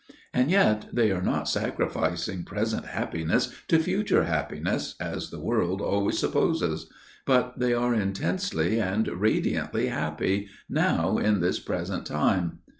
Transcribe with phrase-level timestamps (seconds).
[0.33, 6.17] And yet they are not sacrificing present happiness to future happiness, as the world always
[6.17, 6.89] supposes,
[7.23, 12.61] but they are intensely and radiantly happy 'now in this present time.